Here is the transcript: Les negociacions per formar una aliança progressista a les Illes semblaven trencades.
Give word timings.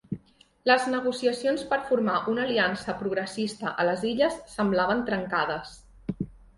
Les 0.69 0.87
negociacions 0.93 1.65
per 1.75 1.79
formar 1.91 2.17
una 2.33 2.47
aliança 2.47 2.97
progressista 3.05 3.77
a 3.85 3.89
les 3.93 4.09
Illes 4.15 4.43
semblaven 4.59 5.09
trencades. 5.15 5.81